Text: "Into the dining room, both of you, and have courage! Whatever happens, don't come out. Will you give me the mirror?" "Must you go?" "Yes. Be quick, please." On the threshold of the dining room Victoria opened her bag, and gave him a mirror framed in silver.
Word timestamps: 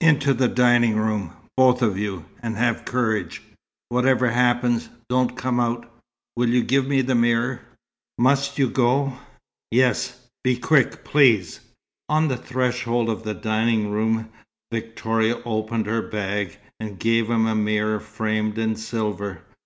"Into 0.00 0.32
the 0.32 0.48
dining 0.48 0.96
room, 0.96 1.34
both 1.58 1.82
of 1.82 1.98
you, 1.98 2.24
and 2.40 2.56
have 2.56 2.86
courage! 2.86 3.42
Whatever 3.90 4.30
happens, 4.30 4.88
don't 5.10 5.36
come 5.36 5.60
out. 5.60 5.84
Will 6.36 6.48
you 6.48 6.62
give 6.62 6.86
me 6.86 7.02
the 7.02 7.14
mirror?" 7.14 7.60
"Must 8.18 8.58
you 8.58 8.70
go?" 8.70 9.12
"Yes. 9.70 10.26
Be 10.42 10.56
quick, 10.56 11.04
please." 11.04 11.60
On 12.08 12.28
the 12.28 12.38
threshold 12.38 13.10
of 13.10 13.24
the 13.24 13.34
dining 13.34 13.90
room 13.90 14.30
Victoria 14.72 15.36
opened 15.44 15.84
her 15.84 16.00
bag, 16.00 16.56
and 16.80 16.98
gave 16.98 17.28
him 17.28 17.46
a 17.46 17.54
mirror 17.54 18.00
framed 18.00 18.56
in 18.56 18.76
silver. 18.76 19.42